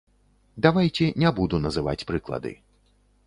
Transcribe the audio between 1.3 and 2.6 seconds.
буду называць прыклады.